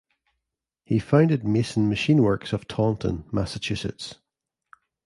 [0.83, 4.15] He founded Mason Machine Works of Taunton, Massachusetts.